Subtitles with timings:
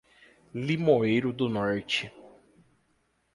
[0.55, 2.11] Limoeiro do Norte